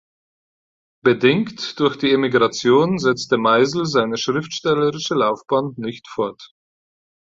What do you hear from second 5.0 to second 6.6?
Laufbahn nicht fort.